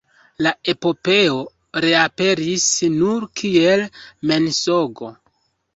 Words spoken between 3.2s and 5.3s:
kiel mensogo.